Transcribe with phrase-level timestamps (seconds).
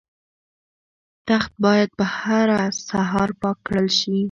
[1.27, 2.59] تخت باید په هره
[2.89, 4.17] سهار پاک کړل شي.